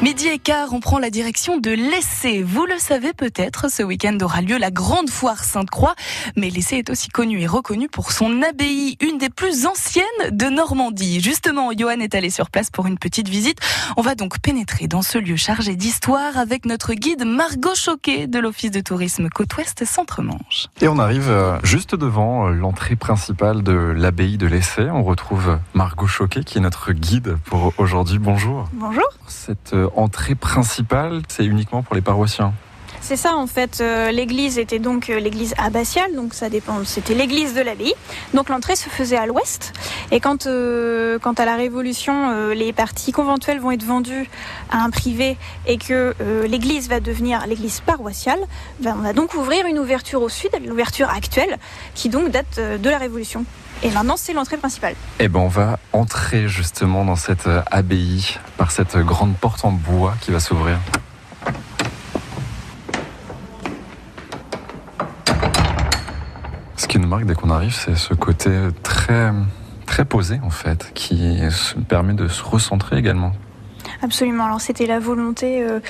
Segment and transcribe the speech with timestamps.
[0.00, 2.44] Midi et quart, on prend la direction de l'Essai.
[2.44, 5.96] Vous le savez peut-être, ce week-end aura lieu la grande foire Sainte-Croix.
[6.36, 10.46] Mais l'Essai est aussi connu et reconnu pour son abbaye, une des plus anciennes de
[10.46, 11.20] Normandie.
[11.20, 13.58] Justement, Johan est allé sur place pour une petite visite.
[13.96, 18.38] On va donc pénétrer dans ce lieu chargé d'histoire avec notre guide Margot Choquet de
[18.38, 20.68] l'Office de tourisme Côte-Ouest Centre-Manche.
[20.80, 24.90] Et on arrive euh, juste devant euh, l'entrée principale de l'abbaye de l'Essai.
[24.90, 28.18] On retrouve Margot Choquet qui est notre guide pour aujourd'hui.
[28.18, 28.68] Bonjour.
[28.74, 29.08] Bonjour.
[29.26, 32.52] Cette euh, entrée principale, c'est uniquement pour les paroissiens.
[33.00, 33.80] C'est ça en fait.
[33.80, 36.84] euh, l'église était donc euh, l'église abbatiale, donc ça dépend.
[36.84, 37.94] C'était l'église de l'abbaye.
[38.34, 39.72] Donc l'entrée se faisait à l'ouest.
[40.10, 44.28] Et quand, euh, à la Révolution, euh, les parties conventuelles vont être vendues
[44.70, 45.36] à un privé
[45.66, 48.40] et que euh, l'église va devenir l'église paroissiale,
[48.80, 51.58] ben, on va donc ouvrir une ouverture au sud, l'ouverture actuelle,
[51.94, 53.44] qui donc date de la Révolution.
[53.82, 54.94] Et maintenant, c'est l'entrée principale.
[55.20, 60.14] Eh ben, on va entrer justement dans cette abbaye par cette grande porte en bois
[60.22, 60.78] qui va s'ouvrir.
[66.76, 68.50] Ce qui nous marque dès qu'on arrive, c'est ce côté
[68.82, 69.32] très,
[69.98, 71.40] très posé en fait, qui
[71.88, 73.32] permet de se recentrer également.
[74.00, 74.44] Absolument.
[74.44, 75.80] Alors c'était la volonté euh,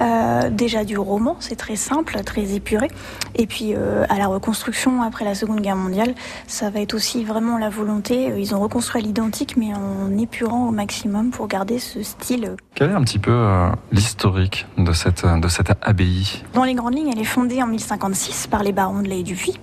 [0.00, 2.88] euh, déjà du roman, c'est très simple, très épuré.
[3.34, 6.14] Et puis euh, à la reconstruction après la Seconde Guerre mondiale,
[6.46, 8.32] ça va être aussi vraiment la volonté.
[8.38, 12.54] Ils ont reconstruit l'identique, mais en épurant au maximum pour garder ce style.
[12.76, 13.46] Quel est un petit peu
[13.90, 16.44] l'historique de cette, de cette abbaye?
[16.54, 19.24] Dans les grandes lignes, elle est fondée en 1056 par les barons de Lay et
[19.24, 19.58] du Puy.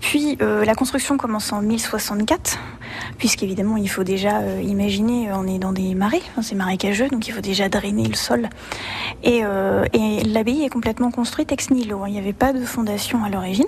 [0.00, 2.58] Puis la construction commence en 1064,
[3.18, 7.28] puisqu'évidemment il faut déjà euh, imaginer, on est dans des marais, hein, c'est marécageux, donc
[7.28, 8.48] il faut déjà drainer le sol.
[9.22, 12.64] Et, euh, et l'abbaye est complètement construite ex nihilo, hein, il n'y avait pas de
[12.64, 13.66] fondation à l'origine.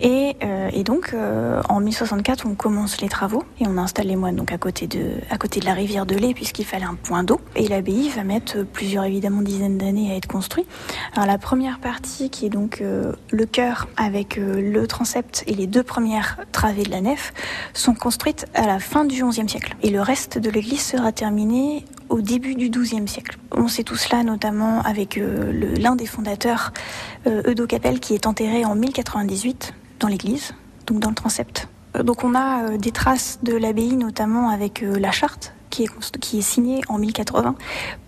[0.00, 4.16] Et, euh, et donc euh, en 1064 on commence les travaux et on installe les
[4.16, 6.94] moines donc à côté de, à côté de la rivière de Lay, puisqu'il fallait un
[6.94, 7.40] point d'eau.
[7.56, 10.66] Et l'abbaye va mettre plusieurs évidemment dizaines d'années à être construite.
[11.14, 15.82] Alors la première partie qui est donc le chœur avec le transept et les deux
[15.82, 17.32] premières travées de la nef
[17.72, 19.76] sont construites à la fin du XIe siècle.
[19.82, 23.38] Et le reste de l'église sera terminé au début du XIIe siècle.
[23.52, 26.72] On sait tout cela notamment avec euh, l'un des fondateurs,
[27.26, 30.52] euh, Eudo Capel, qui est enterré en 1098 dans l'église,
[30.86, 31.68] donc dans le transept.
[31.96, 36.82] Euh, Donc on a des traces de l'abbaye notamment avec la charte qui est, signée
[36.88, 37.54] en 1080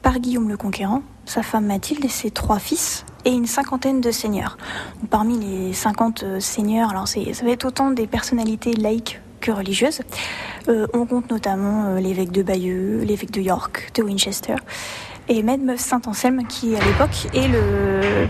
[0.02, 4.10] par Guillaume le Conquérant, sa femme Mathilde et ses trois fils et une cinquantaine de
[4.10, 4.58] seigneurs.
[5.10, 9.20] Parmi les 50 euh, seigneurs, alors ça va être autant des personnalités laïques
[9.52, 10.00] religieuses.
[10.68, 14.56] Euh, on compte notamment euh, l'évêque de Bayeux, l'évêque de York, de Winchester
[15.28, 18.26] et même Saint-Anselme qui à l'époque est le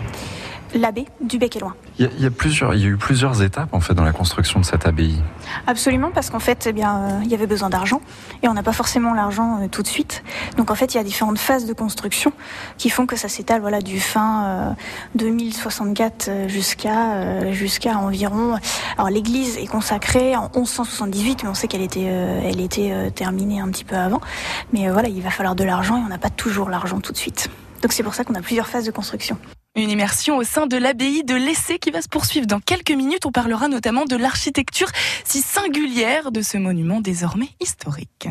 [0.74, 1.74] l'abbé du bec et loin.
[1.98, 3.94] il y, a, il y a plusieurs, il y a eu plusieurs étapes en fait
[3.94, 5.22] dans la construction de cette abbaye.
[5.66, 8.00] Absolument, parce qu'en fait, eh bien, euh, il y avait besoin d'argent
[8.42, 10.22] et on n'a pas forcément l'argent euh, tout de suite.
[10.56, 12.32] Donc en fait, il y a différentes phases de construction
[12.78, 14.70] qui font que ça s'étale, voilà, du fin euh,
[15.14, 18.58] 2064 euh, jusqu'à jusqu'à environ.
[18.96, 23.68] Alors l'église est consacrée en 1178, mais on sait qu'elle était elle était terminée un
[23.68, 24.20] petit peu avant.
[24.72, 27.18] Mais voilà, il va falloir de l'argent et on n'a pas toujours l'argent tout de
[27.18, 27.48] suite.
[27.82, 29.38] Donc c'est pour ça qu'on a plusieurs phases de construction.
[29.76, 33.26] Une immersion au sein de l'abbaye de l'Essai qui va se poursuivre dans quelques minutes.
[33.26, 34.86] On parlera notamment de l'architecture
[35.24, 38.28] si singulière de ce monument désormais historique.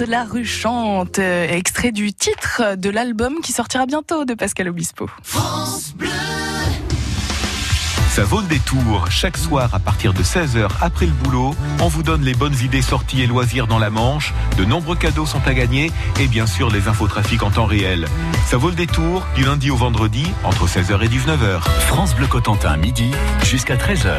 [0.00, 5.10] Chante la rue chante, extrait du titre de l'album qui sortira bientôt de Pascal Obispo.
[8.08, 9.10] Ça vaut le détour.
[9.10, 12.80] Chaque soir, à partir de 16h après le boulot, on vous donne les bonnes idées
[12.80, 14.32] sorties et loisirs dans la Manche.
[14.56, 18.06] De nombreux cadeaux sont à gagner et bien sûr les infotrafics en temps réel.
[18.46, 21.60] Ça vaut le détour du lundi au vendredi entre 16h et 19h.
[21.88, 23.10] France Bleu Cotentin, midi
[23.44, 24.14] jusqu'à 13h.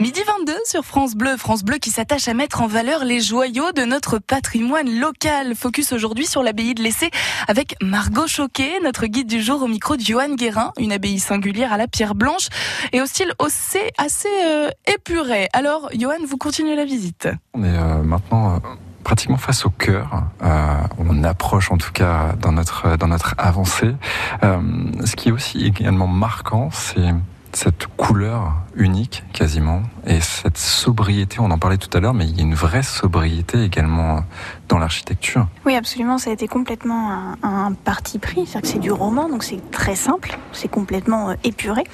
[0.00, 3.72] Midi 22 sur France Bleu, France Bleu qui s'attache à mettre en valeur les joyaux
[3.72, 5.56] de notre patrimoine local.
[5.56, 7.10] Focus aujourd'hui sur l'abbaye de l'Essai
[7.48, 11.72] avec Margot Choquet, notre guide du jour au micro de Johan Guérin, une abbaye singulière
[11.72, 12.46] à la pierre blanche
[12.92, 15.48] et au style assez, assez euh, épuré.
[15.52, 17.28] Alors, Johan, vous continuez la visite.
[17.54, 18.58] On est euh, maintenant euh,
[19.02, 20.22] pratiquement face au cœur.
[20.98, 23.96] On approche en tout cas dans notre, dans notre avancée.
[24.42, 27.14] Ce qui est aussi également marquant, c'est
[27.52, 32.34] cette couleur unique quasiment et cette sobriété, on en parlait tout à l'heure, mais il
[32.34, 34.24] y a une vraie sobriété également
[34.68, 35.46] dans l'architecture.
[35.66, 36.16] Oui, absolument.
[36.16, 38.46] Ça a été complètement un, parti pris.
[38.62, 40.38] C'est du roman, donc c'est très simple.
[40.52, 41.84] C'est complètement euh, épuré.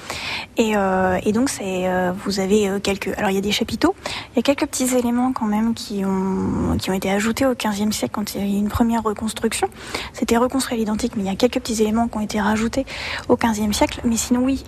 [0.57, 3.09] Et, euh, et donc, euh, vous avez euh, quelques.
[3.17, 3.97] Alors, il y a des chapiteaux.
[4.33, 7.55] Il y a quelques petits éléments quand même qui ont, qui ont été ajoutés au
[7.55, 9.69] XVe siècle quand il y a eu une première reconstruction.
[10.13, 12.87] C'était reconstruit à l'identique, mais il y a quelques petits éléments qui ont été rajoutés
[13.29, 14.01] au XVe siècle.
[14.05, 14.65] Mais sinon, oui,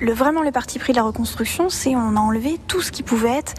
[0.00, 3.30] vraiment le parti pris de la reconstruction, c'est on a enlevé tout ce qui pouvait
[3.30, 3.54] être,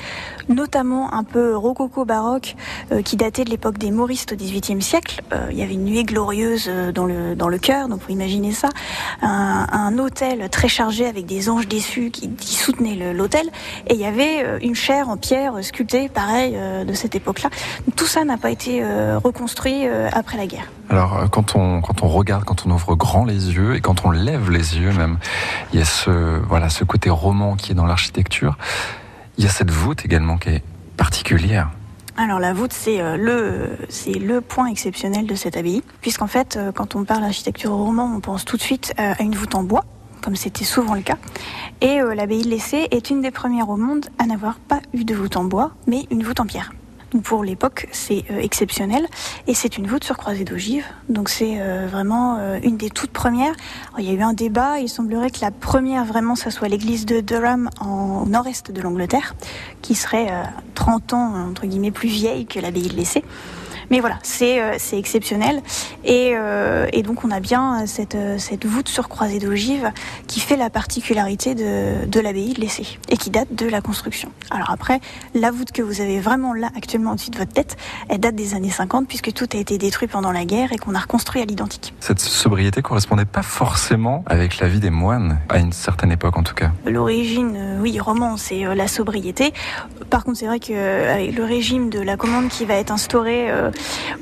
[0.50, 2.56] notamment un peu rococo baroque,
[2.92, 5.22] euh, qui datait de l'époque des Mauristes au XVIIIe siècle.
[5.34, 8.14] Euh, il y avait une nuée glorieuse euh, dans le dans le cœur, donc vous
[8.14, 8.70] imaginez ça,
[9.22, 13.48] un, un hôtel très chargé avec des anges déçus qui, soutenaient l'hôtel,
[13.88, 17.50] et il y avait une chaire en pierre sculptée, pareil de cette époque-là.
[17.96, 18.84] Tout ça n'a pas été
[19.24, 20.68] reconstruit après la guerre.
[20.90, 24.12] Alors quand on quand on regarde, quand on ouvre grand les yeux et quand on
[24.12, 25.18] lève les yeux même,
[25.74, 28.58] il y a ce voilà ce côté roman qui est dans l'architecture.
[29.38, 30.64] Il y a cette voûte également qui est
[30.98, 31.70] particulière.
[32.18, 36.58] Alors la voûte, c'est euh, le c'est le point exceptionnel de cette abbaye, puisqu'en fait,
[36.58, 39.54] euh, quand on parle d'architecture roman, on pense tout de suite euh, à une voûte
[39.54, 39.86] en bois,
[40.24, 41.18] comme c'était souvent le cas.
[41.82, 45.14] Et l'abbaye de l'Essai est une des premières au monde à n'avoir pas eu de
[45.14, 46.72] voûte en bois, mais une voûte en pierre.
[47.24, 49.08] Pour l'époque, c'est euh, exceptionnel
[49.48, 50.84] et c'est une voûte sur croisée d'ogive.
[51.08, 53.54] Donc c'est euh, vraiment euh, une des toutes premières.
[53.98, 54.80] Il y a eu un débat.
[54.80, 59.36] Il semblerait que la première vraiment, ça soit l'église de Durham en nord-est de l'Angleterre,
[59.82, 60.44] qui serait euh,
[60.76, 63.24] 30 ans entre guillemets plus vieille que l'abbaye de l'Essai.
[63.90, 65.62] Mais voilà, c'est euh, exceptionnel.
[66.04, 69.92] Et, euh, et donc on a bien cette, euh, cette voûte sur croisée d'ogive
[70.28, 74.32] qui fait la particularité de, de l'abbaye de l'Essai et qui date de la construction.
[74.52, 75.00] Alors après,
[75.34, 77.78] la voûte que vous avez vraiment là actuellement au-dessus de votre tête,
[78.10, 80.96] elle date des années 50 puisque tout a été détruit pendant la guerre et qu'on
[80.96, 81.94] a reconstruit à l'identique.
[82.00, 86.44] Cette sobriété correspondait pas forcément avec la vie des moines à une certaine époque en
[86.44, 86.72] tout cas.
[86.86, 89.54] L'origine, oui, roman, c'est la sobriété.
[90.10, 93.50] Par contre, c'est vrai qu'avec le régime de la commande qui va être instauré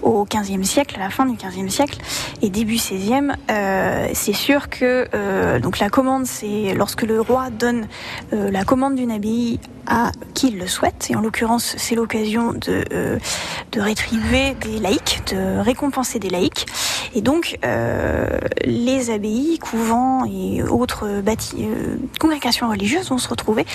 [0.02, 2.00] au XVe siècle, à la fin du XVe siècle
[2.42, 3.32] et début XVIe.
[3.50, 7.88] Euh, c'est sûr que euh, donc la commande, c'est lorsque le roi donne
[8.34, 11.08] euh, la commande d'une abbaye à qui il le souhaite.
[11.10, 13.18] Et en l'occurrence, c'est l'occasion de, euh,
[13.72, 16.66] de rétribuer des laïcs, de récompenser des laïcs.
[17.16, 18.28] Et donc, euh,
[18.66, 23.66] les abbayes, couvents et autres bâtis, euh, congrégations religieuses vont se retrouver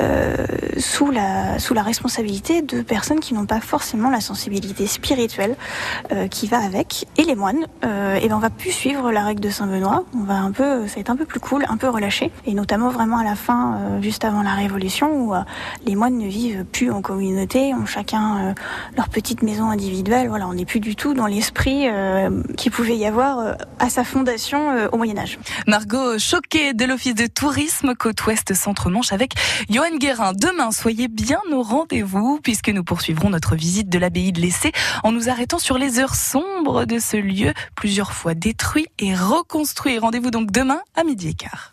[0.00, 0.36] euh,
[0.78, 5.56] sous, la, sous la responsabilité de personnes qui n'ont pas forcément la sensibilité spirituelle
[6.12, 7.06] euh, qui va avec.
[7.16, 10.04] Et les moines, euh, et ben on va plus suivre la règle de Saint-Benoît.
[10.14, 12.32] On va un peu, ça va être un peu plus cool, un peu relâché.
[12.46, 15.34] Et notamment vraiment à la fin, juste avant la Révolution, où
[15.86, 18.54] les moines ne vivent plus en communauté, ont chacun
[18.96, 20.28] leur petite maison individuelle.
[20.28, 24.04] Voilà, on n'est plus du tout dans l'esprit euh, qu'il y avoir euh, à sa
[24.04, 25.38] fondation euh, au Moyen Âge.
[25.66, 29.32] Margot Choquet de l'Office de tourisme Côte Ouest Centre-Manche avec
[29.68, 30.32] Johan Guérin.
[30.32, 34.72] Demain, soyez bien au rendez-vous puisque nous poursuivrons notre visite de l'abbaye de l'Essai
[35.04, 39.98] en nous arrêtant sur les heures sombres de ce lieu, plusieurs fois détruit et reconstruit.
[39.98, 41.66] Rendez-vous donc demain à midi et quart.